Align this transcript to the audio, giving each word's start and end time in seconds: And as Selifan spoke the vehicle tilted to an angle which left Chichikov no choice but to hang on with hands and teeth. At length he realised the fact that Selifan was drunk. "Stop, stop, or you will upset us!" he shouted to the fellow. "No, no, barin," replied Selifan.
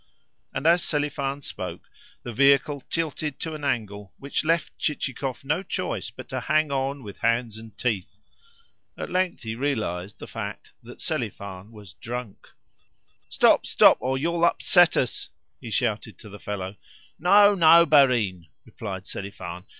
And 0.51 0.65
as 0.65 0.81
Selifan 0.83 1.43
spoke 1.43 1.87
the 2.23 2.33
vehicle 2.33 2.81
tilted 2.89 3.39
to 3.41 3.53
an 3.53 3.63
angle 3.63 4.15
which 4.17 4.43
left 4.43 4.75
Chichikov 4.79 5.45
no 5.45 5.61
choice 5.61 6.09
but 6.09 6.27
to 6.29 6.39
hang 6.39 6.71
on 6.71 7.03
with 7.03 7.19
hands 7.19 7.55
and 7.59 7.77
teeth. 7.77 8.17
At 8.97 9.11
length 9.11 9.43
he 9.43 9.53
realised 9.53 10.17
the 10.17 10.25
fact 10.25 10.71
that 10.81 11.01
Selifan 11.01 11.71
was 11.71 11.93
drunk. 11.93 12.47
"Stop, 13.29 13.67
stop, 13.67 13.97
or 13.99 14.17
you 14.17 14.31
will 14.31 14.43
upset 14.43 14.97
us!" 14.97 15.29
he 15.59 15.69
shouted 15.69 16.17
to 16.17 16.29
the 16.29 16.39
fellow. 16.39 16.77
"No, 17.19 17.53
no, 17.53 17.85
barin," 17.85 18.47
replied 18.65 19.03
Selifan. 19.05 19.65